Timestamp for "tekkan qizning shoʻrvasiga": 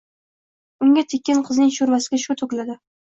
1.13-2.21